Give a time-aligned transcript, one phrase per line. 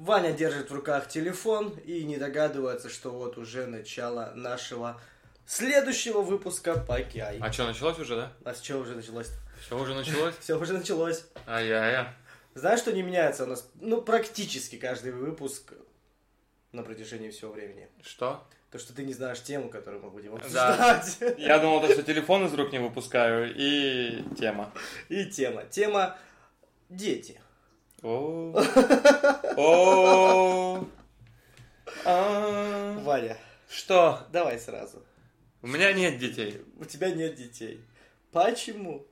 [0.00, 4.98] Ваня держит в руках телефон и не догадывается, что вот уже начало нашего
[5.44, 7.38] следующего выпуска Пакяй.
[7.38, 8.32] А что, началось уже, да?
[8.46, 9.28] А с чего уже началось?
[9.60, 10.34] Все уже началось?
[10.40, 11.26] Все уже началось.
[11.46, 12.06] Ай-яй-яй.
[12.54, 15.74] Знаешь, что не меняется у нас, ну, практически каждый выпуск
[16.72, 17.86] на протяжении всего времени?
[18.02, 18.42] Что?
[18.70, 20.96] То, что ты не знаешь тему, которую мы будем Да.
[20.96, 21.38] обсуждать.
[21.38, 24.72] Я думал, то, что телефон из рук не выпускаю, и тема.
[25.10, 25.64] И тема.
[25.64, 26.16] Тема
[26.88, 27.38] «Дети».
[28.02, 28.54] О,
[29.56, 30.84] о,
[32.06, 32.98] а.
[33.00, 33.36] Ваня,
[33.68, 34.26] Что?
[34.32, 35.04] давай сразу.
[35.60, 36.62] У меня нет детей.
[36.78, 37.84] У тебя нет детей.
[38.32, 39.06] Почему?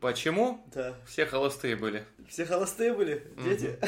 [0.00, 0.64] Почему?
[0.72, 0.94] Да.
[1.06, 2.06] Все холостые были.
[2.28, 3.78] Все холостые были, дети?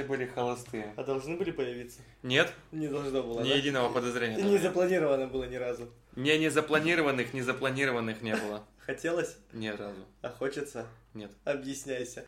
[0.00, 0.94] Все были холостые.
[0.96, 2.00] А должны были появиться?
[2.22, 3.54] Нет, Не должно было, ни да?
[3.54, 4.40] единого подозрения.
[4.42, 5.90] Не запланировано было ни разу.
[6.16, 8.64] Не незапланированных, незапланированных не было.
[8.78, 10.06] Хотелось, Ни разу.
[10.22, 10.86] а хочется?
[11.12, 11.30] Нет.
[11.44, 12.24] Объясняйся.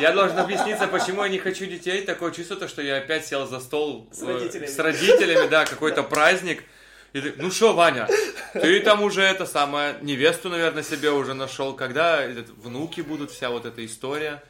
[0.00, 2.02] Я должен объясниться, почему я не хочу детей.
[2.06, 4.66] Такое чувство, то, что я опять сел за стол С э, родителями.
[4.66, 6.64] с родителями, да, какой-то праздник.
[7.12, 8.08] И ты, ну что, Ваня,
[8.54, 11.74] ты там уже это самое, невесту, наверное, себе уже нашел.
[11.76, 14.42] Когда этот, внуки будут, вся вот эта история.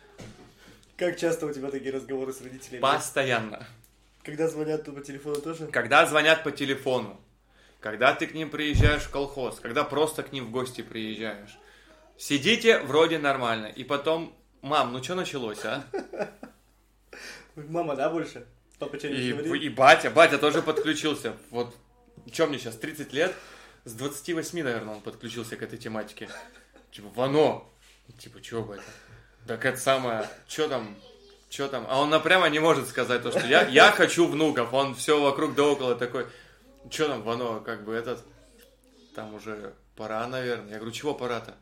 [0.97, 2.81] Как часто у тебя такие разговоры с родителями?
[2.81, 3.67] Постоянно.
[4.23, 5.67] Когда звонят по телефону тоже?
[5.67, 7.21] Когда звонят по телефону,
[7.81, 11.59] когда ты к ним приезжаешь в колхоз, когда просто к ним в гости приезжаешь.
[12.17, 15.85] Сидите вроде нормально, и потом, мам, ну что началось, а?
[17.57, 18.47] Мама, да, больше?
[18.79, 21.37] Папа И, и батя, батя тоже подключился.
[21.51, 21.75] Вот,
[22.33, 23.35] что мне сейчас, 30 лет?
[23.85, 26.29] С 28, наверное, он подключился к этой тематике.
[26.93, 27.65] Типа, Вано!
[28.19, 28.83] Типа, чё, батя?
[29.47, 30.97] Так это самое, что там,
[31.51, 31.87] что там?
[31.89, 34.73] А он напрямо не может сказать то, что я, я хочу внуков.
[34.73, 36.27] Он все вокруг да около такой,
[36.91, 38.21] что там, Вано, как бы этот,
[39.15, 40.71] там уже пора, наверное.
[40.71, 41.55] Я говорю, чего пора-то?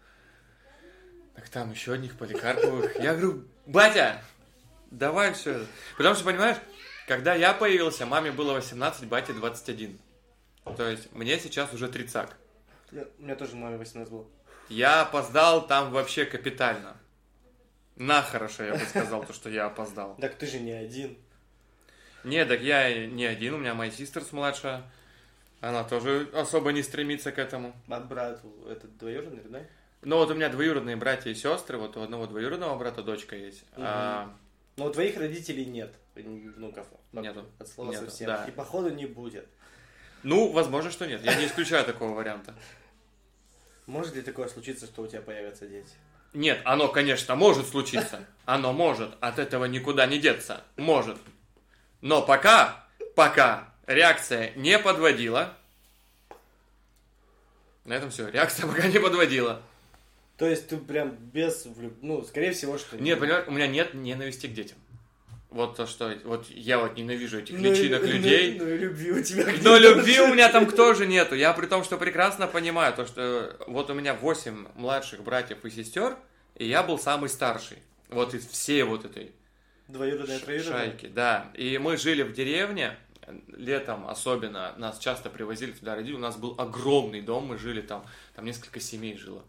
[1.35, 2.97] Так там еще одних поликарповых.
[3.01, 4.23] Я говорю, батя,
[4.91, 5.67] давай все.
[5.97, 6.59] Потому что, понимаешь,
[7.09, 9.99] когда я появился, маме было 18, бате 21.
[10.77, 12.37] То есть мне сейчас уже тридцак.
[12.93, 14.27] Я- У меня тоже маме 18 было.
[14.69, 16.97] Я опоздал там вообще капитально.
[17.97, 20.17] На хорошо, я бы сказал, то, что я опоздал.
[20.17, 21.17] Так ты же не один.
[22.25, 24.83] Не, так я не один, у меня моя сестра младшая.
[25.61, 27.75] Она тоже особо не стремится к этому.
[27.89, 29.61] А брат этот двоюродный, да?
[30.03, 33.65] Но вот у меня двоюродные братья и сестры, вот у одного двоюродного брата дочка есть.
[33.77, 34.35] А,
[34.77, 36.89] Но у твоих родителей нет внуков.
[37.13, 37.47] Нету.
[37.61, 38.27] От слова Нету, совсем.
[38.27, 38.45] да.
[38.47, 39.47] И походу не будет.
[40.25, 41.23] ну, возможно, что нет.
[41.23, 42.55] Я не исключаю такого варианта.
[43.87, 45.93] Может ли такое случиться, что у тебя появятся дети?
[46.33, 48.27] Нет, оно, конечно, может случиться.
[48.45, 49.15] Оно может.
[49.21, 50.65] От этого никуда не деться.
[50.77, 51.19] Может.
[52.01, 52.85] Но пока,
[53.15, 55.55] пока реакция не подводила.
[57.85, 58.29] На этом все.
[58.29, 59.63] Реакция пока не подводила.
[60.39, 61.67] То есть ты прям без.
[62.01, 64.79] Ну, скорее всего, что Нет, понимаешь, у меня нет ненависти к детям.
[65.53, 66.17] Вот то, что...
[66.25, 68.59] Вот я вот ненавижу этих Ну и- личинок ну и- людей.
[68.59, 71.35] Ну и любви у тебя Но любви у меня там тоже нету.
[71.35, 75.71] Я при том, что прекрасно понимаю, то, что вот у меня 8 младших братьев и
[75.71, 76.17] сестер,
[76.57, 77.79] и я был самый старший.
[78.09, 79.33] Вот из всей вот этой
[79.89, 80.79] Двоюродная, ш- троюродная?
[80.87, 81.07] шайки.
[81.07, 81.51] Да.
[81.55, 82.97] И мы жили в деревне,
[83.49, 86.17] летом особенно, нас часто привозили туда родители.
[86.17, 89.43] У нас был огромный дом, мы жили там, там несколько семей жило.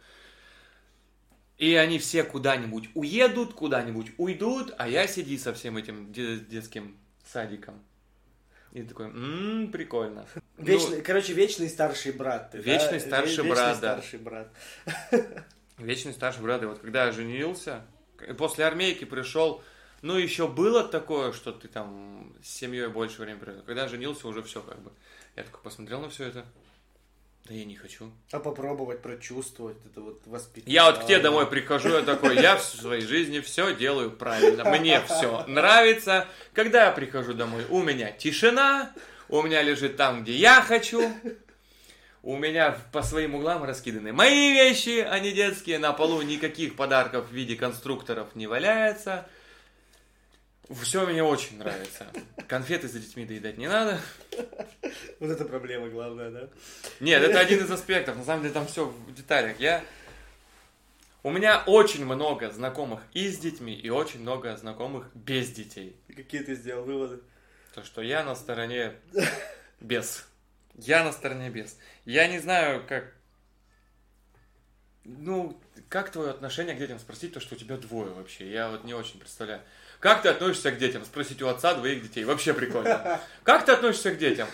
[1.64, 6.98] И они все куда-нибудь уедут, куда-нибудь уйдут, а я сиди со всем этим де- детским
[7.32, 7.82] садиком.
[8.74, 10.26] И такой, ммм, прикольно.
[10.58, 12.52] Ну, Вечный, короче, вечный старший брат.
[12.52, 12.64] ты, да?
[12.64, 13.94] Вечный старший Вечный брат, да.
[13.94, 14.52] старший брат.
[15.78, 16.64] Вечный старший брат.
[16.64, 17.86] И вот когда я женился,
[18.38, 19.64] после армейки пришел,
[20.02, 23.62] ну, еще было такое, что ты там с семьей больше времени провел.
[23.62, 24.92] Когда я женился, уже все как бы.
[25.38, 26.46] Я такой посмотрел на все это.
[27.46, 28.10] Да я не хочу.
[28.32, 30.74] А попробовать прочувствовать это вот воспитание.
[30.74, 34.64] Я вот к тебе домой прихожу, я такой, я в своей жизни все делаю правильно.
[34.64, 36.28] Мне все нравится.
[36.54, 38.94] Когда я прихожу домой, у меня тишина,
[39.28, 41.12] у меня лежит там, где я хочу.
[42.22, 45.80] У меня по своим углам раскиданы мои вещи, а не детские.
[45.80, 49.28] На полу никаких подарков в виде конструкторов не валяется.
[50.70, 52.08] Все мне очень нравится.
[52.48, 54.00] Конфеты за детьми доедать не надо.
[55.20, 56.50] Вот это проблема главная, да?
[57.00, 58.18] Нет, это один из аспектов.
[58.18, 59.60] На самом деле там все в деталях.
[59.60, 59.84] Я...
[61.22, 65.96] У меня очень много знакомых и с детьми, и очень много знакомых без детей.
[66.08, 67.22] И Какие ты сделал выводы?
[67.74, 68.94] То, что я на стороне
[69.80, 70.26] без.
[70.76, 71.78] Я на стороне без.
[72.06, 73.14] Я не знаю, как...
[75.06, 77.00] Ну, как твое отношение к детям?
[77.00, 78.50] Спросить то, что у тебя двое вообще.
[78.50, 79.62] Я вот не очень представляю.
[80.04, 81.06] Как ты относишься к детям?
[81.06, 82.26] Спросить у отца двоих детей.
[82.26, 83.22] Вообще прикольно.
[83.44, 84.50] Как ты относишься к детям?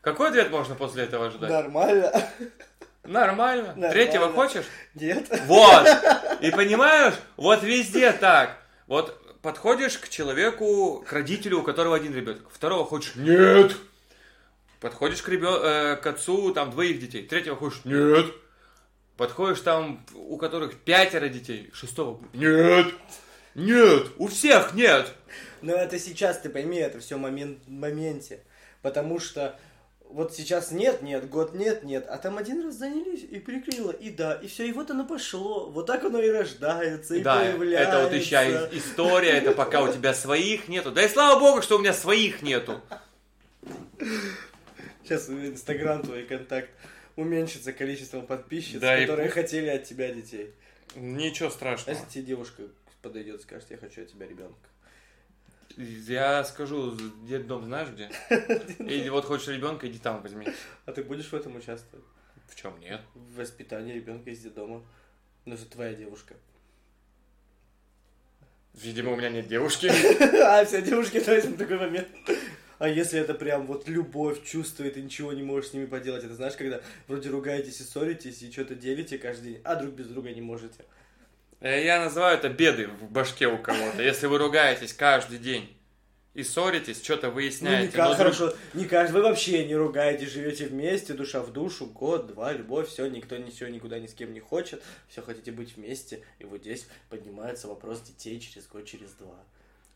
[0.00, 1.50] Какой ответ можно после этого ожидать?
[1.50, 2.10] Нормально.
[3.02, 3.66] Нормально.
[3.66, 3.90] Нормально.
[3.90, 4.64] Третьего хочешь?
[4.94, 5.28] Нет?
[5.44, 5.86] Вот.
[6.40, 8.56] И понимаешь, вот везде так.
[8.86, 12.50] Вот подходишь к человеку, к родителю, у которого один ребенок.
[12.50, 13.76] Второго хочешь нет.
[14.80, 15.60] Подходишь к, ребен...
[15.62, 17.26] э, к отцу, там, двоих детей.
[17.26, 18.34] Третьего хочешь нет.
[19.18, 21.70] Подходишь там, у которых пятеро детей.
[21.74, 22.86] Шестого нет.
[23.54, 25.12] Нет, у всех нет.
[25.62, 28.40] Но это сейчас, ты пойми, это все момент, моменте.
[28.82, 29.58] Потому что
[30.10, 34.10] вот сейчас нет, нет, год нет, нет, а там один раз занялись и переклеило, и
[34.10, 37.90] да, и все, и вот оно пошло, вот так оно и рождается, и Да, появляется.
[37.96, 40.92] это вот еще и- история, это пока у тебя своих нету.
[40.92, 42.80] Да и слава богу, что у меня своих нету.
[45.02, 46.70] Сейчас Инстаграм твой контакт
[47.16, 49.34] уменьшится количеством подписчиц, Да, и которые пусть.
[49.34, 50.52] хотели от тебя детей.
[50.94, 51.96] Ничего А страшного.
[51.98, 52.62] если тебе девушка
[53.04, 54.68] подойдет, скажет, я хочу от тебя ребенка.
[55.76, 56.96] Я скажу,
[57.26, 58.10] детдом знаешь где?
[58.78, 60.46] Или вот хочешь ребенка, иди там возьми.
[60.86, 62.04] А ты будешь в этом участвовать?
[62.48, 63.00] В чем нет?
[63.14, 64.84] В воспитании ребенка из детдома.
[65.44, 66.34] Ну, это твоя девушка.
[68.72, 69.86] Видимо, у меня нет девушки.
[70.42, 72.08] А, все девушки, то есть на такой момент.
[72.78, 76.34] А если это прям вот любовь чувствует и ничего не можешь с ними поделать, это
[76.34, 80.30] знаешь, когда вроде ругаетесь и ссоритесь, и что-то делите каждый день, а друг без друга
[80.30, 80.84] не можете.
[81.60, 84.02] Э, Я называю это беды в башке у кого-то.
[84.02, 85.74] Если вы ругаетесь каждый день
[86.34, 87.92] и ссоритесь, что-то Ну, не выясняете.
[87.96, 91.86] ка- но друг- хорошо, не каждый, вы вообще не ругаетесь, живете вместе, душа в душу,
[91.86, 95.76] год, два, любовь, все, никто ничего никуда ни с кем не хочет, все хотите быть
[95.76, 99.36] вместе, и вот здесь поднимается вопрос детей через год, через два.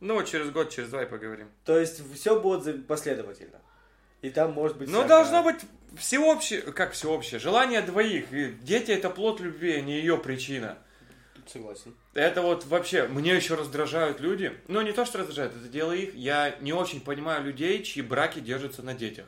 [0.00, 1.50] Ну, через год, через два и поговорим.
[1.64, 3.58] То есть все будет последовательно.
[4.22, 4.88] И там может быть...
[4.88, 5.08] Ну, всякое.
[5.08, 5.60] должно быть
[5.96, 8.32] всеобщее, как всеобщее, желание двоих.
[8.32, 10.78] И дети это плод любви, а не ее причина.
[11.50, 11.95] Согласен.
[12.15, 14.53] Это вот вообще, мне еще раздражают люди.
[14.69, 16.15] Ну, не то, что раздражают, это дело их.
[16.15, 19.27] Я не очень понимаю людей, чьи браки держатся на детях.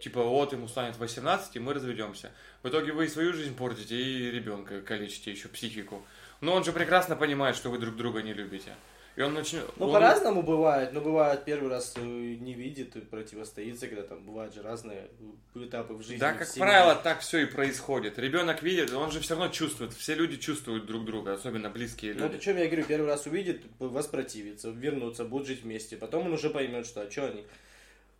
[0.00, 2.30] Типа, вот ему станет 18, и мы разведемся.
[2.62, 6.02] В итоге вы и свою жизнь портите, и ребенка калечите, еще психику.
[6.40, 8.74] Но он же прекрасно понимает, что вы друг друга не любите.
[9.16, 9.64] И он начнет...
[9.76, 10.92] Ну, он- по-разному бывает.
[10.92, 15.08] Ну, бывает, первый раз э, не видит и противостоится, когда там бывают же разные
[15.54, 16.18] этапы в жизни.
[16.18, 16.60] Да, как семье.
[16.60, 18.18] правило, так все и происходит.
[18.18, 19.92] Ребенок видит, он же все равно чувствует.
[19.92, 22.36] Все люди чувствуют друг друга, особенно близкие Ну, люди.
[22.36, 25.96] о чем я говорю, первый раз увидит, воспротивится, вернуться, будут жить вместе.
[25.96, 27.44] Потом он уже поймет, что, а что они...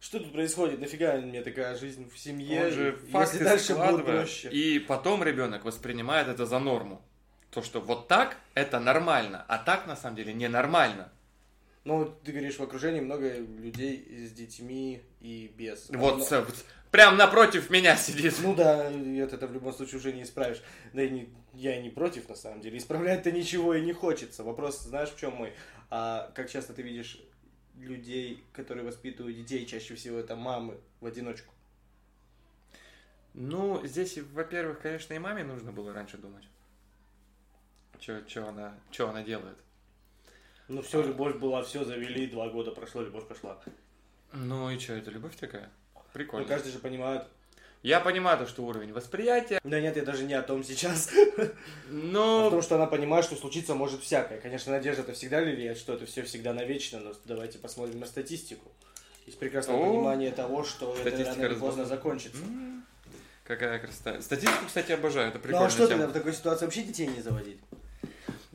[0.00, 0.80] Что тут происходит?
[0.80, 2.64] Нафига мне такая жизнь в семье?
[2.64, 4.48] Он же если факты дальше будет проще.
[4.48, 7.02] И потом ребенок воспринимает это за норму.
[7.50, 11.10] То, что вот так это нормально, а так на самом деле ненормально.
[11.84, 15.88] Ну, ты говоришь, в окружении много людей с детьми и без.
[15.88, 18.34] Вот, вот прям напротив меня сидит.
[18.42, 20.62] Ну да, это, это в любом случае уже не исправишь.
[20.92, 22.78] Да и не, я и не против, на самом деле.
[22.78, 24.44] Исправлять-то ничего и не хочется.
[24.44, 25.54] Вопрос, знаешь, в чем мой?
[25.88, 27.20] А как часто ты видишь
[27.78, 31.54] людей, которые воспитывают детей, чаще всего это мамы в одиночку?
[33.32, 36.44] Ну, здесь, во-первых, конечно, и маме нужно было раньше думать.
[38.00, 39.58] Что она, чё она делает.
[40.68, 43.60] Ну все, любовь была, все завели, два года прошло, любовь пошла.
[44.32, 45.68] Ну и что, это любовь такая?
[45.94, 46.46] Ну, Прикольно.
[46.46, 47.24] каждый же понимает.
[47.82, 51.10] Я понимаю то, что уровень восприятия, Да нет, я даже не о том сейчас.
[51.88, 52.44] но...
[52.44, 54.38] Потому что она понимает, что случиться может всякое.
[54.38, 58.70] Конечно, надежда это всегда лелеет, что это все всегда навечно, но давайте посмотрим на статистику.
[59.26, 62.42] Есть прекрасное О, понимание того, что это рано или поздно закончится.
[63.44, 64.20] Какая красота.
[64.20, 67.20] Статистику, кстати, обожаю, это Ну прикольная а что тогда в такой ситуации вообще детей не
[67.20, 67.60] заводить?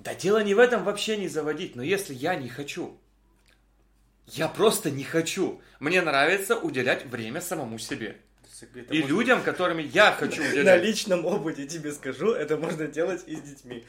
[0.05, 2.95] Да дело не в этом вообще не заводить, но если я не хочу,
[4.27, 5.59] я просто не хочу.
[5.79, 8.17] Мне нравится уделять время самому себе.
[8.61, 10.83] Это И можно- людям, которыми я хочу На уделять.
[10.83, 13.83] личном опыте тебе скажу, это можно делать и с детьми.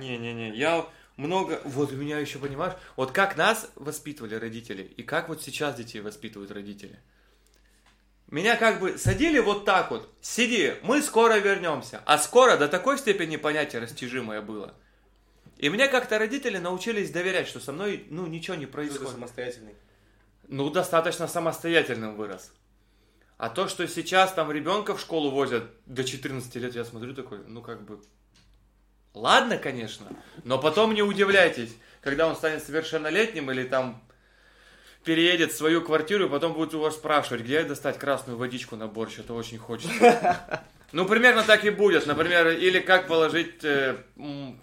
[0.00, 0.86] Не-не-не, я
[1.16, 1.60] много...
[1.64, 6.00] Вот у меня еще, понимаешь, вот как нас воспитывали родители, и как вот сейчас детей
[6.00, 6.98] воспитывают родители.
[8.28, 12.02] Меня как бы садили вот так вот, сиди, мы скоро вернемся.
[12.06, 14.74] А скоро до такой степени понятие растяжимое было.
[15.58, 19.12] И мне как-то родители научились доверять, что со мной, ну, ничего не происходит.
[19.12, 19.74] самостоятельный.
[20.48, 22.52] Ну, достаточно самостоятельным вырос.
[23.38, 27.38] А то, что сейчас там ребенка в школу возят до 14 лет, я смотрю такой,
[27.46, 28.00] ну, как бы...
[29.14, 30.06] Ладно, конечно,
[30.44, 34.02] но потом не удивляйтесь, когда он станет совершеннолетним или там
[35.06, 38.88] переедет в свою квартиру, и потом будет у вас спрашивать, где достать красную водичку на
[38.88, 40.36] борщ, это очень хочется.
[40.92, 42.06] Ну, примерно так и будет.
[42.06, 43.96] Например, или как положить э,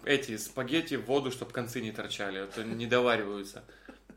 [0.05, 2.41] эти спагетти в воду, чтобы концы не торчали.
[2.41, 3.61] Это не довариваются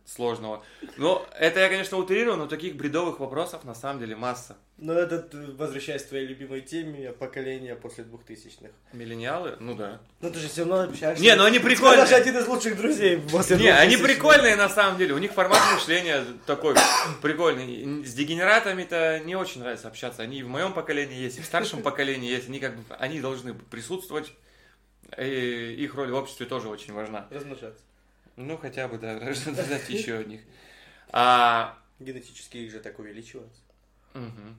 [0.06, 0.64] сложного.
[0.96, 4.56] Ну, это я, конечно, утрирую, но таких бредовых вопросов на самом деле масса.
[4.78, 8.70] Но это, э, возвращаясь к твоей любимой теме, поколение после двухтысячных.
[8.92, 9.56] Миллениалы?
[9.58, 10.00] Ну да.
[10.20, 11.22] Ну ты же все равно общаешься.
[11.22, 11.98] Не, ну они прикольные.
[12.02, 14.04] даже один из лучших друзей после Не, они 2000-х.
[14.04, 15.14] прикольные на самом деле.
[15.14, 16.75] У них формат мышления такой
[17.22, 18.04] прикольный.
[18.04, 20.22] С дегенератами-то не очень нравится общаться.
[20.22, 22.48] Они и в моем поколении есть, и в старшем поколении есть.
[22.48, 24.32] Они как бы, они должны присутствовать.
[25.18, 27.26] И их роль в обществе тоже очень важна.
[27.30, 27.82] Размножаться.
[28.37, 30.40] Ну, хотя бы, да, рождать еще одних.
[31.11, 33.61] А, Генетически их же так увеличивается.
[34.14, 34.57] Мгм.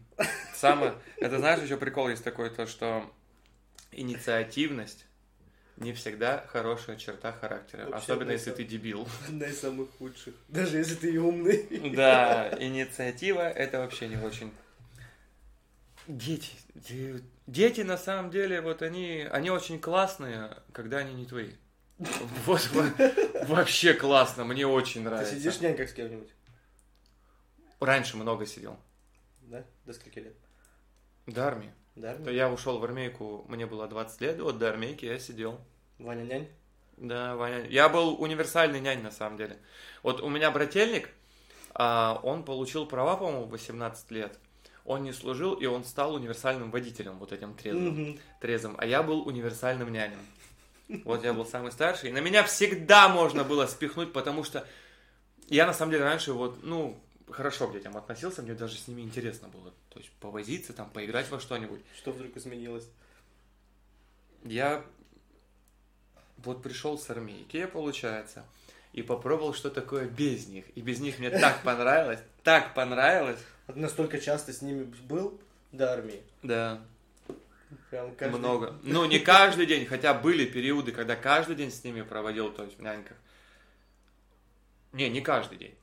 [0.55, 0.93] Самое...
[1.17, 3.11] Это знаешь, еще прикол есть такой, то что
[3.91, 5.05] инициативность
[5.77, 7.85] не всегда хорошая черта характера.
[7.85, 8.55] Вообще, особенно если да.
[8.57, 9.07] ты дебил.
[9.27, 10.33] Одна из самых худших.
[10.47, 11.67] Даже если ты умный.
[11.95, 14.51] Да, инициатива это вообще не очень.
[16.07, 16.51] Дети.
[16.73, 21.51] де- Дети на самом деле, вот они, они очень классные, когда они не твои.
[21.99, 25.35] Вот во- вообще классно, мне очень Ты нравится.
[25.35, 26.29] сидишь няньках с кем-нибудь?
[27.79, 28.77] Раньше много сидел.
[29.41, 29.63] Да?
[29.85, 30.35] До скольки лет?
[31.25, 31.71] До армии.
[31.95, 32.15] Да?
[32.15, 35.59] То я ушел в армейку, мне было 20 лет, вот до армейки я сидел.
[35.97, 36.47] Ваня нянь?
[36.97, 37.65] Да, Ваня.
[37.67, 39.57] Я был универсальный нянь на самом деле.
[40.03, 41.09] Вот у меня брательник,
[41.73, 44.37] а, он получил права, по-моему, в 18 лет.
[44.85, 47.87] Он не служил, и он стал универсальным водителем, вот этим трезвым.
[47.89, 48.19] Мгм.
[48.39, 48.75] трезвым.
[48.77, 50.19] А я был универсальным нянем.
[51.03, 52.09] Вот я был самый старший.
[52.09, 54.65] И на меня всегда можно было спихнуть, потому что
[55.47, 56.97] я на самом деле раньше вот, ну,
[57.29, 59.73] хорошо к детям относился, мне даже с ними интересно было.
[59.89, 61.81] То есть повозиться, там, поиграть во что-нибудь.
[61.97, 62.87] Что вдруг изменилось?
[64.43, 64.83] Я
[66.37, 68.45] вот пришел с армейки, получается,
[68.93, 70.65] и попробовал, что такое без них.
[70.75, 73.39] И без них мне так понравилось, так понравилось.
[73.67, 75.39] Настолько часто с ними был
[75.71, 76.21] до армии?
[76.43, 76.81] Да,
[77.89, 78.37] Прям каждый...
[78.37, 78.79] много.
[78.83, 82.77] Ну, не каждый день, хотя были периоды, когда каждый день с ними проводил, то есть
[82.77, 83.17] в няньках.
[84.93, 85.75] Не, не каждый день,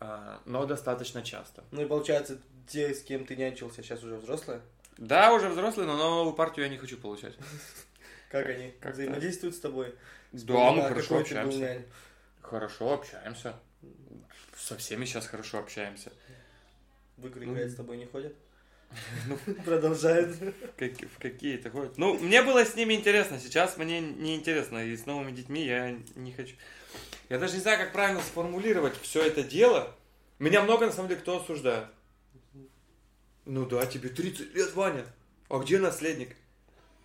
[0.00, 1.64] А, но достаточно часто.
[1.70, 4.60] Ну и получается, те, с кем ты нянчился, сейчас уже взрослые?
[4.96, 7.36] Да, уже взрослый, но новую партию я не хочу получать.
[8.30, 9.94] Как они Как взаимодействуют с тобой?
[10.32, 11.82] Да, мы хорошо общаемся.
[12.42, 13.54] Хорошо общаемся.
[14.56, 16.12] Со всеми сейчас хорошо общаемся.
[17.16, 18.34] В игры играть с тобой не ходят?
[19.26, 19.38] Ну.
[19.64, 20.36] Продолжает.
[20.76, 21.98] Как- в какие-то ходят.
[21.98, 25.96] Ну, мне было с ними интересно, сейчас мне не интересно, и с новыми детьми я
[26.14, 26.54] не хочу.
[27.28, 29.94] Я даже не знаю, как правильно сформулировать все это дело.
[30.38, 31.86] Меня много, на самом деле, кто осуждает.
[33.44, 35.04] Ну да, тебе 30 лет, Ваня.
[35.48, 36.36] А где наследник?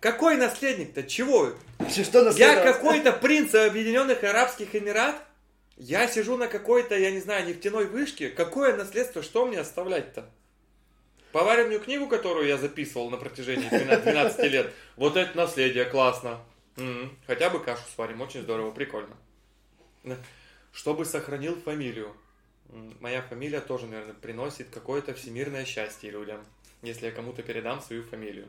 [0.00, 1.02] Какой наследник-то?
[1.02, 1.54] Чего?
[1.88, 5.16] Что Я какой-то принц Объединенных Арабских Эмират?
[5.76, 8.28] Я сижу на какой-то, я не знаю, нефтяной вышке.
[8.28, 9.22] Какое наследство?
[9.22, 10.30] Что мне оставлять-то?
[11.34, 14.72] Поваренную книгу, которую я записывал на протяжении 12 12 лет.
[14.94, 16.38] Вот это наследие, классно.
[17.26, 19.16] Хотя бы кашу сварим, очень здорово, прикольно.
[20.72, 22.14] Чтобы сохранил фамилию.
[23.00, 26.46] Моя фамилия тоже, наверное, приносит какое-то всемирное счастье людям,
[26.82, 28.46] если я кому-то передам свою фамилию.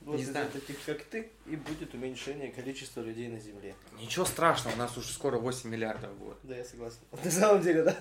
[0.00, 0.50] Вот Не из-за знаю.
[0.50, 3.76] таких, как ты, и будет уменьшение количества людей на Земле.
[4.00, 6.38] Ничего страшного, у нас уже скоро 8 миллиардов будет.
[6.42, 6.98] Да, я согласен.
[7.24, 7.96] На самом деле, да.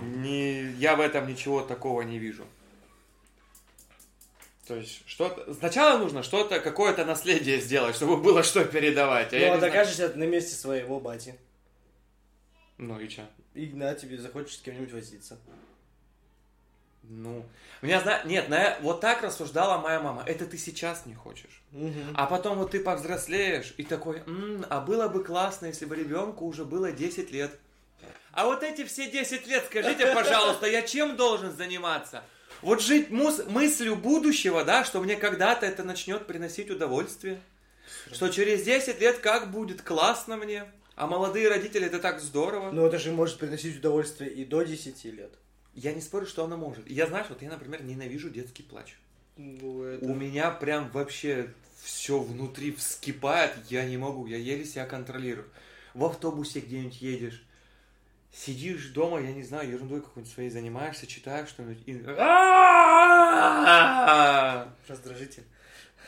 [0.00, 2.44] Не, я в этом ничего такого не вижу.
[4.66, 5.52] То есть, что-то...
[5.54, 9.32] Сначала нужно что-то, какое-то наследие сделать, чтобы было что передавать.
[9.34, 11.34] А Ну, а не знаю- докажешься на месте своего бати.
[12.78, 13.28] Ну и что?
[13.54, 15.38] И на тебе захочешь с кем-нибудь возиться.
[17.02, 17.44] Ну,
[17.82, 18.22] меня зна...
[18.22, 18.78] Нет, на...
[18.80, 20.22] вот так рассуждала моя мама.
[20.24, 21.60] Это ты сейчас не хочешь.
[21.72, 22.14] Мгм.
[22.14, 26.46] А потом вот ты повзрослеешь и такой, «М, а было бы классно, если бы ребенку
[26.46, 27.58] уже было 10 лет.
[28.32, 32.24] А вот эти все 10 лет, скажите, пожалуйста, я чем должен заниматься?
[32.62, 37.40] Вот жить мус- мыслью будущего, да, что мне когда-то это начнет приносить удовольствие.
[38.10, 40.64] Что через 10 лет как будет классно мне.
[40.94, 42.70] А молодые родители, это так здорово.
[42.70, 45.32] Но это же может приносить удовольствие и до 10 лет.
[45.74, 46.88] Я не спорю, что она может.
[46.88, 48.96] Я, знаешь, вот я, например, ненавижу детский плач.
[49.36, 50.04] Ну, это...
[50.04, 55.48] У меня прям вообще все внутри вскипает, я не могу, я еле себя контролирую.
[55.94, 57.42] В автобусе где-нибудь едешь,
[58.32, 62.02] сидишь дома, я не знаю, ерундой какой-нибудь своей занимаешься, читаешь что-нибудь и...
[64.88, 65.44] Раздражитель.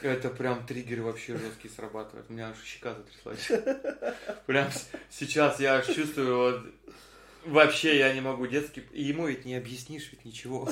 [0.00, 2.26] Это прям триггер вообще жесткий срабатывает.
[2.28, 3.50] У меня аж щека затряслась.
[4.47, 4.69] Прям
[5.11, 6.66] сейчас я аж чувствую, вот,
[7.45, 8.83] вообще я не могу детский...
[8.93, 10.69] И ему ведь не объяснишь ведь ничего.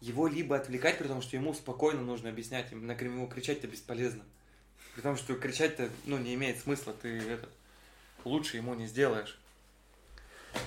[0.00, 4.24] Его либо отвлекать, потому что ему спокойно нужно объяснять, им на ему кричать-то бесполезно.
[4.94, 7.50] Потому что кричать-то, ну, не имеет смысла, ты этот,
[8.24, 9.38] лучше ему не сделаешь.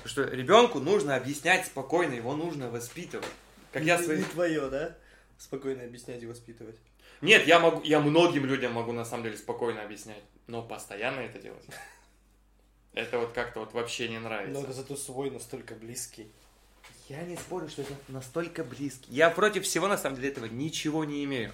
[0.04, 3.28] Потому что ребенку нужно объяснять спокойно, его нужно воспитывать.
[3.72, 4.98] Как я Не- своих Не твое, да?
[5.38, 6.76] Спокойно объяснять и воспитывать.
[7.22, 11.40] нет, я могу, я многим людям могу на самом деле спокойно объяснять, но постоянно это
[11.40, 11.66] делать.
[12.94, 14.62] Это вот как-то вот вообще не нравится.
[14.68, 16.32] Но зато свой настолько близкий.
[17.08, 19.12] Я не спорю, что это настолько близкий.
[19.12, 21.52] Я против всего на самом деле этого ничего не имею.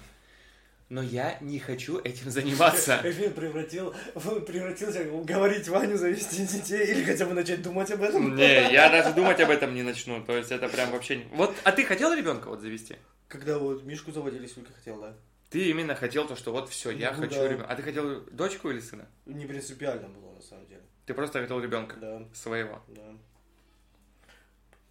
[0.88, 3.00] Но я не хочу этим заниматься.
[3.04, 8.36] Эфир превратил, превратился в уговорить Ваню завести детей или хотя бы начать думать об этом.
[8.36, 10.24] Не, я даже думать об этом не начну.
[10.24, 11.24] То есть это прям вообще не...
[11.32, 12.96] Вот, а ты хотел ребенка вот завести?
[13.26, 15.14] Когда вот Мишку заводили, сколько хотел, да?
[15.50, 17.48] Ты именно хотел то, что вот все, я Ну, хочу да.
[17.48, 17.66] ребенка.
[17.68, 19.08] А ты хотел дочку или сына?
[19.26, 20.82] Не принципиально было, на самом деле.
[21.06, 22.80] Ты просто хотел ребенка Да, своего.
[22.88, 23.02] да.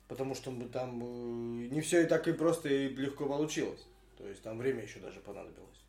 [0.10, 3.86] Потому что там э, не все и так и просто и легко получилось.
[4.18, 5.85] То есть там время еще даже понадобилось.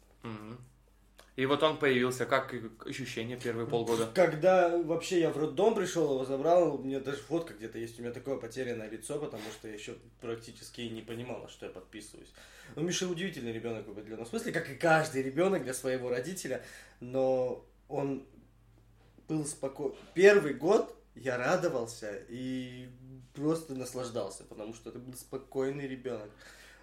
[1.37, 2.55] И вот он появился, как
[2.87, 4.11] ощущение первые полгода?
[4.15, 8.03] Когда вообще я в роддом пришел, его забрал, у меня даже фотка где-то есть, у
[8.03, 12.33] меня такое потерянное лицо, потому что я еще практически не понимала, что я подписываюсь.
[12.75, 16.65] Ну, Миша удивительный ребенок в определенном смысле, как и каждый ребенок для своего родителя,
[17.01, 18.27] но он
[19.29, 19.97] был спокойный.
[20.15, 22.89] Первый год я радовался и
[23.35, 26.31] просто наслаждался, потому что это был спокойный ребенок.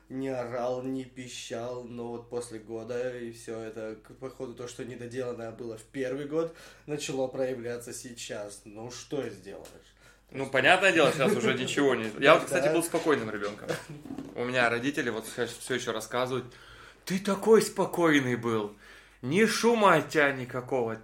[0.10, 5.52] Не орал, не пищал, но вот после года и все это, походу, то, что недоделанное
[5.52, 6.56] было в первый год,
[6.86, 8.62] начало проявляться сейчас.
[8.66, 9.94] Ну, что сделаешь?
[10.32, 12.12] Ну, понятное дело, сейчас уже ничего не...
[12.20, 13.70] Я вот, кстати, был спокойным ребенком.
[14.36, 16.46] У меня родители вот все еще рассказывают.
[17.06, 18.76] Ты такой спокойный был.
[19.22, 20.98] Ни шума от тебя никакого.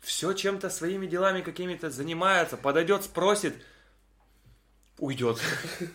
[0.00, 2.56] Все чем-то своими делами какими-то занимается.
[2.56, 3.54] Подойдет, спросит.
[4.98, 5.38] Уйдет.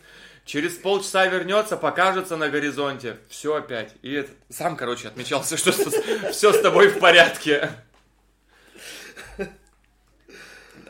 [0.45, 3.17] Через полчаса вернется, покажется на горизонте.
[3.29, 3.93] Все опять.
[4.01, 4.27] И.
[4.49, 5.71] Сам, короче, отмечался, что
[6.31, 7.69] все с тобой в порядке.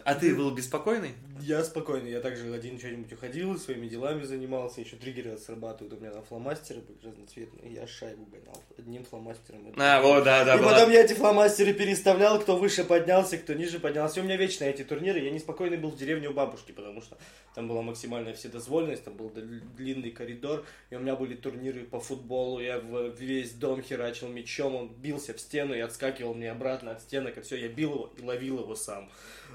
[0.05, 1.11] А ты был беспокойный?
[1.41, 6.13] Я спокойный, я также один что-нибудь уходил, своими делами занимался, еще триггеры срабатывают у меня
[6.13, 9.73] на фломастеры были разноцветные, я шайбу гонял одним фломастером.
[9.77, 10.73] А, вот, да, да, и была.
[10.73, 14.21] потом я эти фломастеры переставлял, кто выше поднялся, кто ниже поднялся.
[14.21, 15.19] У меня вечно эти турниры.
[15.19, 17.17] Я неспокойный был в деревне у бабушки, потому что
[17.55, 21.99] там была максимальная вседозволенность, там был дл- длинный коридор, и у меня были турниры по
[21.99, 22.59] футболу.
[22.59, 27.01] Я в весь дом херачил мячом, он бился в стену и отскакивал мне обратно от
[27.01, 29.09] стенок, и все, я бил его и ловил его сам.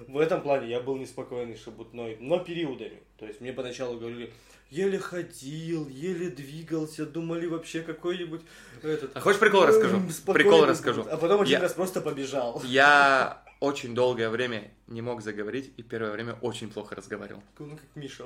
[0.08, 3.02] В этом плане я был неспокойный, шебутной, но периодами.
[3.18, 4.32] То есть мне поначалу говорили,
[4.70, 8.42] еле ходил, еле двигался, думали вообще какой-нибудь
[8.82, 9.16] этот...
[9.16, 10.00] А хочешь прикол расскажу?
[10.32, 11.06] Прикол расскажу.
[11.10, 12.62] А потом один Я- раз просто побежал.
[12.64, 17.42] Я очень долгое время не мог заговорить, и первое время очень плохо разговаривал.
[17.58, 18.24] Ну, как Миша.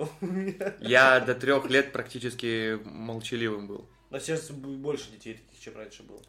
[0.80, 3.88] Я до трех лет практически молчаливым был.
[4.10, 6.20] А сейчас больше детей таких, чем раньше было.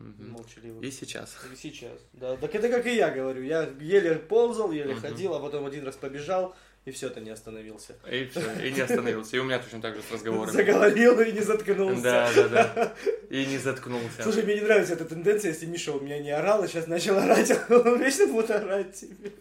[0.00, 0.30] Мгм.
[0.30, 0.82] Молчаливых.
[0.82, 1.36] И сейчас.
[1.52, 1.92] И сейчас.
[2.14, 3.42] Да, так это как и я говорю.
[3.42, 5.00] Я еле ползал, еле Мгм.
[5.02, 7.94] ходил, а потом один раз побежал, и все, ты не остановился.
[8.10, 9.36] И все, и не остановился.
[9.36, 10.56] И у меня точно так же с разговорами.
[10.56, 12.02] Заговорил и не заткнулся.
[12.02, 12.94] Да, да, да.
[13.28, 14.22] И не заткнулся.
[14.22, 17.18] Слушай, мне не нравится эта тенденция, если Миша у меня не орал, а сейчас начал
[17.18, 19.32] орать, он вечно будет орать тебе.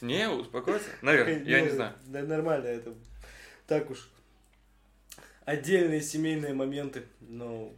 [0.00, 0.86] Не, успокойся.
[1.02, 1.92] Наверное, я не знаю.
[2.06, 2.94] Да нормально это.
[3.66, 4.08] Так уж.
[5.44, 7.72] Отдельные семейные моменты, но...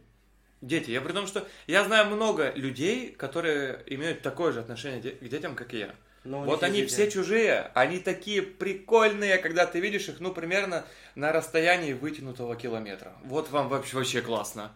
[0.61, 5.27] Дети, я при том, что я знаю много людей, которые имеют такое же отношение к
[5.27, 5.95] детям, как и я.
[6.25, 7.13] но Вот они есть все дети.
[7.13, 13.13] чужие, они такие прикольные, когда ты видишь их, ну, примерно на расстоянии вытянутого километра.
[13.23, 14.71] Вот вам вообще, вообще классно.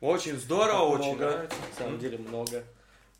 [0.00, 1.56] Очень здорово, очень много, нравится.
[1.70, 2.64] на самом деле много.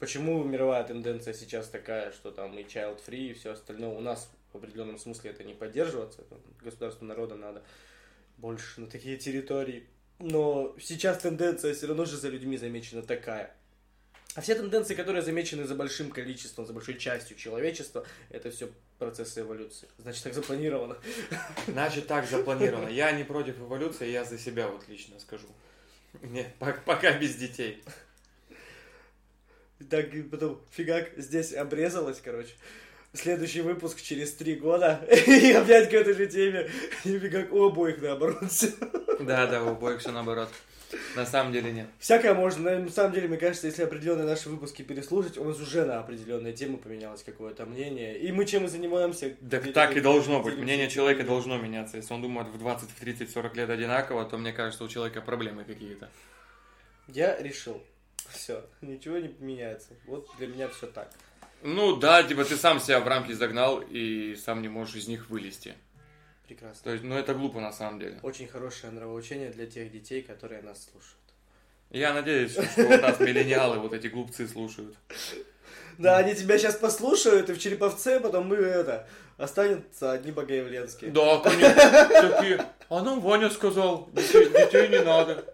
[0.00, 4.28] Почему мировая тенденция сейчас такая, что там и child free, и все остальное у нас
[4.52, 6.24] в определенном смысле это не поддерживаться,
[6.60, 7.62] государству народа надо
[8.38, 9.86] больше на такие территории.
[10.24, 13.52] Но сейчас тенденция все равно же за людьми замечена такая.
[14.36, 19.40] А все тенденции, которые замечены за большим количеством, за большой частью человечества, это все процессы
[19.40, 19.88] эволюции.
[19.98, 20.96] Значит, так запланировано.
[21.66, 22.88] Значит, так запланировано.
[22.88, 25.48] Я не против эволюции, я за себя вот лично скажу.
[26.22, 27.82] Не, пок- пока без детей.
[29.90, 32.54] Так, потом фигак здесь обрезалось, короче.
[33.14, 35.00] Следующий выпуск через три года.
[35.26, 36.70] И опять к этой же теме.
[37.04, 38.42] И фигак у обоих наоборот.
[39.20, 40.48] Да, да, у обоих все наоборот.
[41.16, 41.88] На самом деле нет.
[41.98, 42.78] Всякое можно.
[42.78, 46.52] На самом деле, мне кажется, если определенные наши выпуски переслушать, у нас уже на определенные
[46.52, 48.18] темы поменялось какое-то мнение.
[48.18, 49.30] И мы чем и занимаемся.
[49.30, 50.52] Так Делимся- так и должно быть.
[50.54, 50.62] делимся.
[50.64, 51.96] Мнение человека должно меняться.
[51.98, 55.20] Если он думает в 20, в 30, 40 лет одинаково, то мне кажется, у человека
[55.20, 56.10] проблемы какие-то.
[57.08, 57.82] Я решил.
[58.28, 59.90] Все, ничего не меняется.
[60.06, 61.10] Вот для меня все так.
[61.62, 65.30] Ну да, типа ты сам себя в рамки загнал и сам не можешь из них
[65.30, 65.74] вылезти.
[66.46, 66.82] Прекрасно.
[66.82, 68.18] То есть, ну это глупо на самом деле.
[68.22, 71.16] Очень хорошее нравоучение для тех детей, которые нас слушают.
[71.90, 74.96] Я надеюсь, что вот нас миллениалы, вот эти глупцы слушают.
[75.98, 81.10] Да, они тебя сейчас послушают, и в Череповце потом мы это останутся одни богоявленские.
[81.10, 82.08] Да, конечно.
[82.08, 85.44] Такие, а нам Ваня сказал, детей, детей не надо.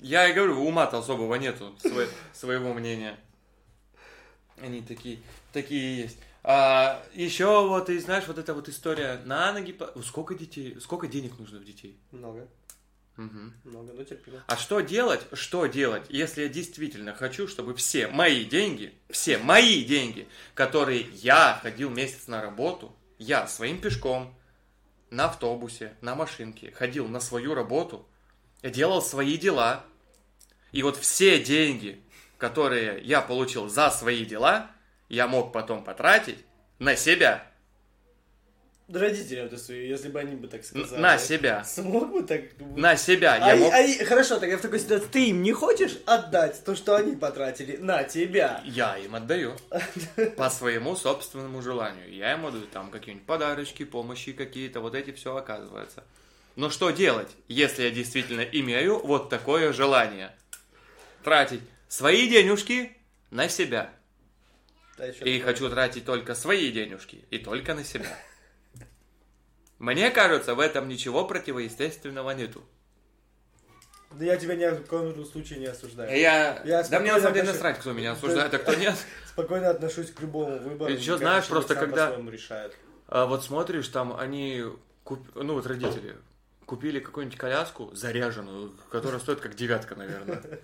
[0.00, 3.16] Я и говорю, ума-то особого нету свое- своего мнения.
[4.60, 5.18] Они такие,
[5.52, 6.18] такие есть.
[6.44, 9.78] А, еще вот, и знаешь, вот эта вот история на ноги...
[10.04, 11.98] Сколько детей, сколько денег нужно в детей?
[12.10, 12.48] Много,
[13.16, 13.54] Мгм.
[13.64, 14.42] много, но терпимо.
[14.48, 19.84] А что делать, что делать, если я действительно хочу, чтобы все мои деньги, все мои
[19.84, 24.34] деньги, которые я ходил месяц на работу, я своим пешком,
[25.10, 28.08] на автобусе, на машинке, ходил на свою работу,
[28.62, 29.84] делал свои дела,
[30.72, 32.02] и вот все деньги,
[32.38, 34.70] которые я получил за свои дела,
[35.08, 36.38] я мог потом потратить
[36.78, 37.46] на себя.
[38.88, 41.00] Родителям свои, если бы они бы так сказали.
[41.00, 41.64] На себя.
[41.66, 42.42] Смог бы так?
[42.76, 43.38] На себя.
[43.40, 43.72] А, Я мог...
[43.72, 47.76] а хорошо, тогда в такой ситуации ты им не хочешь отдать то, что они потратили
[47.78, 48.60] на тебя?
[48.64, 49.56] Я им отдаю.
[50.36, 52.12] По своему собственному желанию.
[52.12, 56.04] Я им отдаю там какие-нибудь подарочки, помощи какие-то, вот эти все оказывается.
[56.56, 60.32] Но что делать, если я действительно имею вот такое желание?
[61.24, 62.92] Тратить свои денежки
[63.30, 63.90] на себя.
[64.98, 65.40] Да, И такое.
[65.40, 68.06] хочу тратить только свои денежки и только на себя.
[69.78, 72.62] Мне кажется, в этом ничего противоестественного нету.
[74.12, 76.10] Да я тебя ни в коем случае не осуждаю.
[76.10, 76.62] Я...
[76.64, 78.94] Я да мне на самом деле насрать, кто меня осуждает, а кто нет.
[79.26, 80.92] Спокойно отношусь к любому выбору.
[80.92, 82.16] И Каждый знаешь, просто когда-.
[83.08, 84.64] А вот смотришь, там они,
[85.04, 86.16] куп- ну вот родители,
[86.66, 90.42] купили какую-нибудь коляску заряженную, которая стоит как девятка, наверное.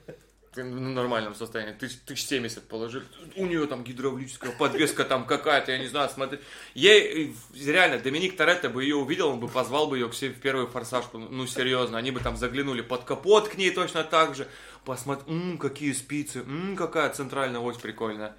[0.54, 1.72] В ну, нормальном состоянии.
[1.74, 3.04] Тысяч, тысяч 70 положили.
[3.36, 6.40] У нее там гидравлическая подвеска там какая-то, я не знаю, смотри.
[6.74, 10.30] Ей, э, реально, Доминик Торетто бы ее увидел, он бы позвал бы ее к себе
[10.30, 11.04] в первый форсаж.
[11.12, 14.48] Ну, серьезно, они бы там заглянули под капот к ней точно так же.
[14.84, 18.34] Посмотри, «М, какие спицы, м, какая центральная ось прикольная.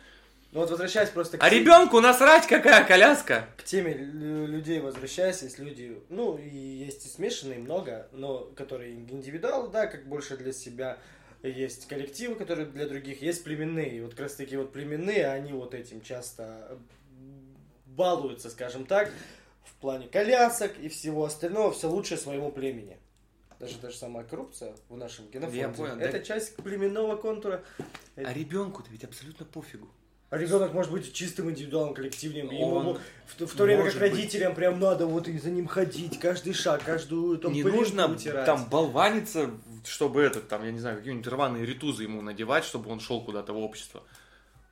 [0.51, 3.47] Ну вот возвращаясь просто к, А те- ребенку насрать, какая коляска.
[3.55, 8.93] к теме лю- людей возвращаясь, есть люди, ну и есть и смешанные много, но которые
[8.95, 10.97] индивидуалы, да, как больше для себя,
[11.43, 13.97] есть коллективы, которые для других, есть племенные.
[13.97, 16.77] И вот как раз таки вот племенные, они вот этим часто
[17.85, 19.11] балуются, скажем так,
[19.63, 22.97] в плане колясок и всего остального, все лучше своему племени.
[23.59, 25.59] Даже та же самая коррупция в нашем генофонде.
[25.59, 26.23] Я понял, это да.
[26.23, 27.61] часть племенного контура.
[28.15, 29.89] А ребенку-то ведь абсолютно пофигу.
[30.29, 32.51] А ребенок может быть чистым индивидуалом, коллективным.
[32.51, 34.11] и Он ему в, то- в то время как может быть.
[34.11, 38.45] родителям прям надо вот и за ним ходить, каждый шаг, каждую там не нужно утирать.
[38.45, 39.49] там болваниться,
[39.85, 43.53] чтобы этот, там, я не знаю, какие-нибудь рваные ритузы ему надевать, чтобы он шел куда-то
[43.53, 44.03] в общество.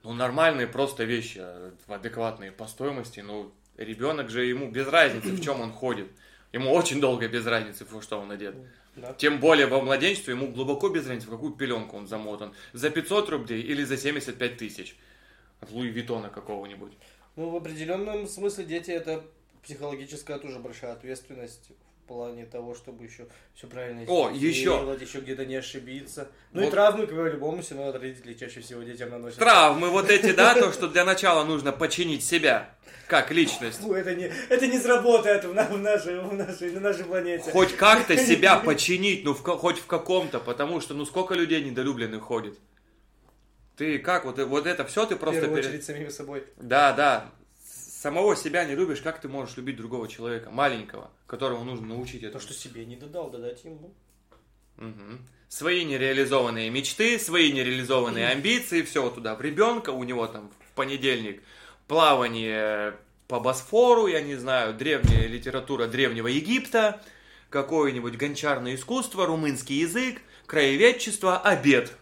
[0.03, 3.19] Ну, нормальные просто вещи, э, адекватные по стоимости.
[3.19, 6.07] Ну, ребенок же ему без разницы, в чем он ходит.
[6.53, 8.55] Ему очень долго без разницы, во что он одет.
[8.95, 9.13] Да.
[9.13, 12.53] Тем более во младенчестве ему глубоко без разницы, в какую пеленку он замотан.
[12.73, 14.95] За 500 рублей или за 75 тысяч.
[15.59, 16.93] От Луи Виттона какого-нибудь.
[17.35, 19.23] Ну, в определенном смысле дети это
[19.61, 21.71] психологическая тоже большая ответственность
[22.07, 24.61] плане того, чтобы еще все правильно О, еще.
[24.61, 26.29] сделать, еще где-то не ошибиться.
[26.53, 26.71] Ну и Вот.
[26.71, 29.39] травмы, по-любому, все равно от родителей чаще всего детям наносят.
[29.39, 32.73] Травмы вот эти, да, то, что для начала нужно починить себя,
[33.07, 33.79] как личность.
[33.81, 37.51] Фу, это не, это не сработает в, в нашей, в нашей, на нашей планете.
[37.51, 42.23] Хоть как-то себя починить, ну в хоть в каком-то, потому что ну сколько людей недолюбленных
[42.23, 42.57] ходит.
[43.75, 45.41] Ты как, вот, вот это все ты в просто...
[45.41, 46.43] первую пере- очередь самими собой.
[46.57, 47.29] Да, да.
[47.97, 52.27] Самого себя не любишь, как ты можешь любить другого человека, маленького, которого нужно научить То,
[52.27, 52.41] этому?
[52.41, 53.91] что себе не додал, додать ему.
[54.75, 55.27] Мгм.
[55.49, 61.41] Свои нереализованные мечты, свои нереализованные амбиции, все туда в ребенка, у него там в понедельник
[61.87, 62.95] плавание
[63.27, 67.01] по Босфору, я не знаю, древняя литература Древнего Египта,
[67.49, 71.97] какое-нибудь гончарное искусство, румынский язык, краеведчество, обед.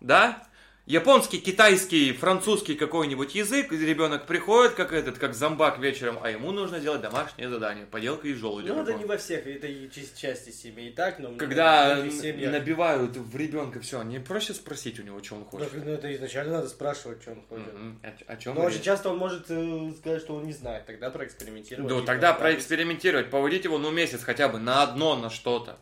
[0.00, 0.48] Да?
[0.90, 6.80] Японский, китайский, французский какой-нибудь язык, ребенок приходит, как этот, как зомбак вечером, а ему нужно
[6.80, 8.74] делать домашнее задание, поделка из желудя.
[8.74, 11.36] Ну, это не во всех, это и части семьи и так, но...
[11.36, 15.72] Когда набивают в ребенка все, не проще спросить у него, что он Ну, хочет.
[15.74, 17.72] ну, это изначально надо спрашивать, что он хочет.
[17.72, 18.00] Мгм.
[18.26, 21.88] О, чем Но очень часто он может э, сказать, что он не знает, тогда проэкспериментировать.
[21.88, 25.78] Ну, и тогда проэкспериментировать, поводить его, ну, месяц хотя бы на одно, на что-то.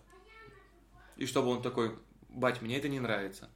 [1.16, 1.92] И чтобы он такой,
[2.28, 3.48] бать, мне это не нравится.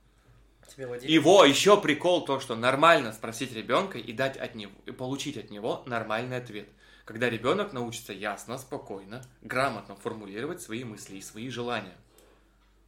[1.09, 5.51] Его еще прикол то, что нормально спросить ребенка и дать от него, и получить от
[5.51, 6.69] него нормальный ответ.
[7.05, 11.97] Когда ребенок научится ясно, спокойно, грамотно формулировать свои мысли и свои желания.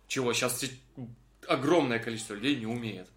[0.06, 0.64] Чего сейчас
[1.48, 3.08] огромное количество людей не умеет.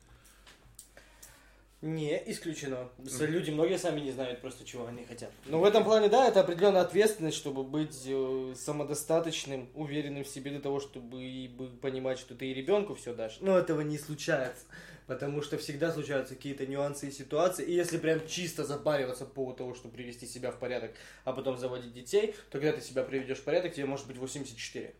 [1.81, 2.89] Не исключено.
[3.19, 5.29] Люди многие сами не знают просто, чего они хотят.
[5.45, 10.49] Но в этом плане, да, это определенная ответственность, чтобы быть э, самодостаточным, уверенным в себе
[10.49, 11.47] для того, чтобы и
[11.81, 13.37] понимать, что ты и ребенку все дашь.
[13.41, 14.65] Но этого не случается.
[15.05, 17.63] Потому что всегда случаются какие-то нюансы и ситуации.
[17.63, 21.59] И если прям чисто запариваться по поводу того, чтобы привести себя в порядок, а потом
[21.59, 24.95] заводить детей, то когда ты себя приведешь в порядок, тебе может быть 84.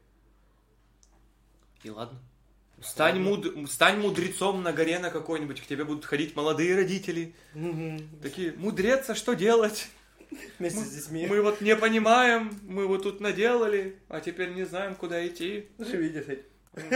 [1.84, 2.20] И ладно.
[2.82, 3.48] Стань, муд...
[3.70, 7.34] Стань мудрецом на горе на какой-нибудь, к тебе будут ходить молодые родители.
[8.22, 9.90] Такие, мудрец, а что делать?
[10.60, 11.26] Вместе с детьми.
[11.28, 15.68] Мы вот не понимаем, мы вот тут наделали, а теперь не знаем, куда идти.
[15.80, 16.44] Живите с этим.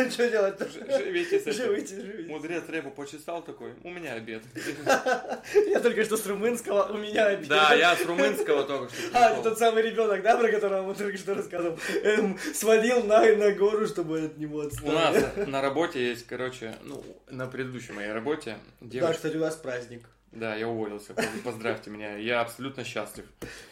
[0.10, 0.68] Что делать-то?
[0.70, 1.54] Живите с этим.
[1.54, 2.30] Живите, живите.
[2.30, 4.44] Мудрец репу почесал такой, у меня обед.
[5.68, 7.48] Я только что с румынского, у меня обед.
[7.48, 11.18] Да, я с румынского только что А, тот самый ребенок, да, про которого мы только
[11.18, 11.78] что рассказывал?
[12.04, 14.92] Эм, свалил на, на гору, чтобы от него У отстали.
[14.94, 19.16] нас на работе есть, короче, ну, на предыдущей моей работе Да, девочка...
[19.16, 20.06] кстати, у нас праздник.
[20.32, 21.14] Да, я уволился,
[21.44, 23.26] поздравьте меня, я абсолютно счастлив.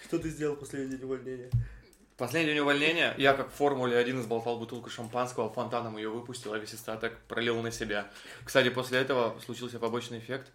[0.06, 1.50] Что ты сделал день увольнения?
[2.20, 6.58] Последний день увольнения, я как в Формуле 1 изболтал бутылку шампанского, фонтаном ее выпустил, а
[6.60, 8.12] весь остаток пролил на себя.
[8.44, 10.52] Кстати, после этого случился побочный эффект,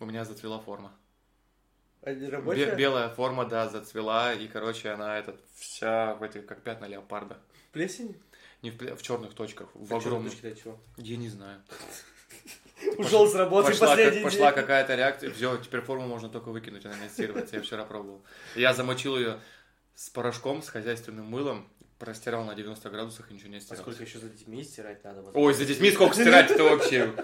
[0.00, 0.92] у меня зацвела форма.
[2.02, 6.86] А Бе- белая форма, да, зацвела, и, короче, она этот, вся в этих, как пятна
[6.86, 7.38] леопарда.
[7.70, 8.20] Плесень?
[8.62, 10.32] Не в, черных точках, в А огромных.
[10.32, 10.80] дочки, да, чего?
[10.96, 11.62] Я не знаю.
[12.98, 16.84] Ушел с работы Пошла, последний как- пошла какая-то реакция, все, теперь форму можно только выкинуть,
[16.84, 18.24] она не стирывается, я вчера пробовал.
[18.56, 19.38] Я замочил ее
[19.94, 23.82] с порошком, с хозяйственным мылом, простирал на 90 градусах и ничего не А стирал.
[23.82, 25.22] сколько еще за детьми стирать надо?
[25.34, 27.14] Ой, за детьми сколько стирать это вообще?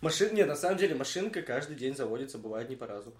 [0.00, 0.34] Машин...
[0.34, 3.14] Нет, на самом деле машинка каждый день заводится, бывает не по разу.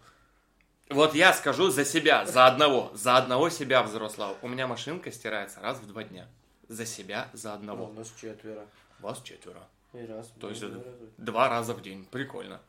[0.88, 4.36] Вот я скажу за себя, за одного, за одного себя взрослого.
[4.42, 6.28] У меня машинка стирается раз в два дня.
[6.68, 7.84] За себя, за Ну, одного.
[7.86, 8.66] у нас четверо.
[9.00, 9.66] Вас четверо.
[9.92, 10.32] И раз.
[10.40, 10.96] То есть ну, раза.
[11.16, 12.04] два раза в день.
[12.10, 12.60] Прикольно.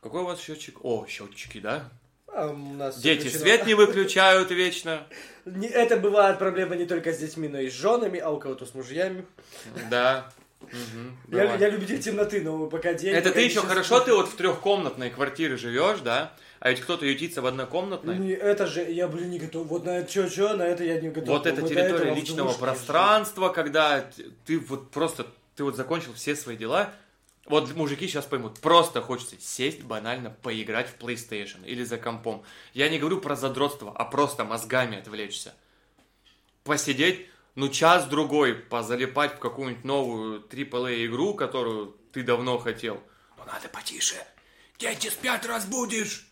[0.00, 0.84] Какой у вас счетчик?
[0.84, 1.90] О, счетчики, да?
[3.02, 5.06] Дети включено- свет не выключают вечно.
[5.44, 8.74] Это бывает проблема не только с детьми, но и с женами, а у кого-то с
[8.74, 9.24] мужьями.
[9.90, 10.30] Да.
[10.60, 13.14] Мгм, Я, я любитель темноты, но пока день...
[13.14, 16.32] Это ты еще хорошо, ты вот в трехкомнатной квартире живешь, да?
[16.60, 18.18] А ведь кто-то ютится в однокомнатной.
[18.18, 19.66] Не, это же, я, блин, не готов.
[19.68, 21.28] Вот на это что-что, на это я не готов.
[21.30, 24.04] Вот это территория личного пространства, когда
[24.44, 26.92] ты вот просто, ты вот закончил все свои дела.
[27.46, 32.44] Вот мужики сейчас поймут, просто хочется сесть банально поиграть в PlayStation или за компом.
[32.74, 35.54] Я не говорю про задротство, а просто мозгами отвлечься.
[36.62, 37.26] Посидеть,
[37.56, 43.02] ну час-другой, позалипать в какую-нибудь новую AAA игру, которую ты давно хотел.
[43.36, 44.16] Ну надо потише.
[44.78, 46.26] Дети спят, разбудишь.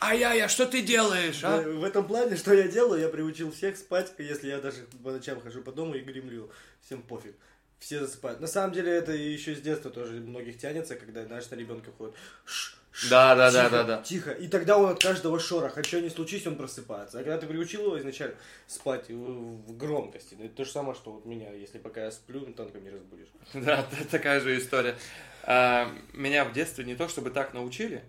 [0.00, 1.60] А что ты делаешь, а?
[1.60, 5.40] В этом плане, что я делаю, я приучил всех спать, если я даже по ночам
[5.40, 6.50] хожу по дому и гремлю.
[6.84, 7.36] Всем пофиг.
[7.82, 8.38] Все засыпают.
[8.38, 12.14] На самом деле это еще с детства тоже многих тянется, когда, знаешь, на ребенка ходит.
[12.44, 14.02] «Ш, ш, Да, да, да, тихо, да, да.
[14.02, 14.30] Тихо.
[14.30, 17.18] И тогда он от каждого шороха, что ни случись, он просыпается.
[17.18, 18.36] А когда ты приучил его изначально
[18.68, 22.44] спать в, громкости, ну, это то же самое, что вот меня, если пока я сплю,
[22.46, 23.26] ну, танком не разбудишь.
[23.52, 24.96] Да, такая же история.
[25.42, 28.04] А, Меня в детстве не то чтобы так научили,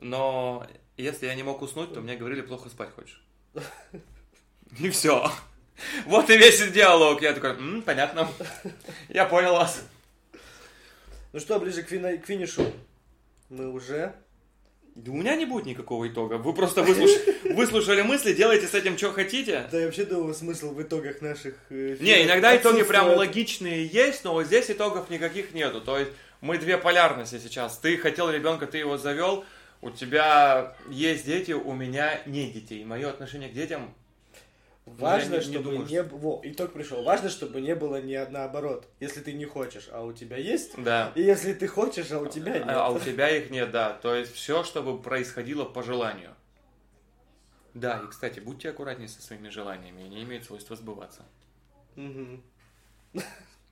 [0.00, 3.22] но если я не мог уснуть, то мне говорили, плохо спать хочешь.
[4.78, 5.30] И все.
[6.06, 7.20] Вот и весь диалог.
[7.22, 8.28] Я такой, «М, понятно.
[9.08, 9.82] Я понял вас.
[11.32, 12.72] Ну что, ближе к, фина- к финишу.
[13.50, 14.14] Мы уже...
[14.94, 16.34] Да у меня не будет никакого итога.
[16.34, 19.66] Вы просто выслуш- выслушали мысли, делайте с этим, что хотите.
[19.72, 21.56] Да я вообще думаю, смысл в итогах наших...
[21.70, 23.18] э, Не, фильмов иногда итоги прям отсутствует.
[23.18, 25.80] логичные есть, но вот здесь итогов никаких нету.
[25.80, 27.78] То есть мы две полярности сейчас.
[27.78, 29.44] Ты хотел ребенка, ты его завел,
[29.82, 32.84] у тебя есть дети, у меня нет детей.
[32.84, 33.92] Мое отношение к детям
[34.86, 36.02] Важно, Я не- не чтобы думаю, не...
[36.02, 37.02] б- Во, итог пришел.
[37.04, 38.86] Важно, чтобы не было ни наоборот.
[39.00, 41.10] Если ты не хочешь, а у тебя есть, Да.
[41.14, 42.64] и если ты хочешь, а у тебя нет.
[42.68, 43.94] А, а у тебя их нет, да.
[43.94, 46.34] То есть все, чтобы происходило по желанию.
[47.72, 51.22] Да, и, кстати, будьте аккуратнее со своими желаниями, они имеют свойство сбываться.
[51.96, 52.42] Мгм.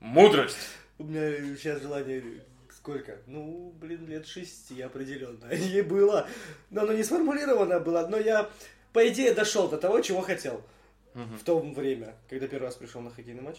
[0.00, 0.56] Мудрость!
[0.98, 2.22] У меня сейчас желание
[2.70, 3.18] сколько?
[3.26, 5.46] Ну, блин, лет шести определенно.
[5.52, 6.26] И было.
[6.70, 8.50] Но оно не сформулировано было, но я,
[8.92, 10.62] по идее, дошел до того, чего хотел.
[11.14, 13.58] В то время, когда первый раз пришел на хоккейный матч.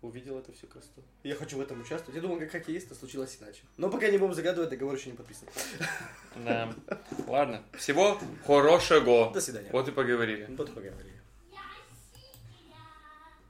[0.00, 1.02] Увидел это всю красоту.
[1.24, 2.14] Я хочу в этом участвовать.
[2.14, 3.62] Я думал, как хоккеист, а случилось иначе.
[3.78, 5.48] Но пока не будем загадывать, договор еще не подписан.
[6.36, 6.72] Да.
[7.26, 7.64] Ладно.
[7.76, 9.32] Всего хорошего.
[9.34, 9.70] До свидания.
[9.72, 10.46] Вот и поговорили.
[10.56, 11.12] Вот и поговорили.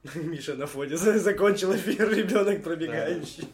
[0.15, 3.47] Миша на фоне за- закончил эфир, ребенок пробегающий.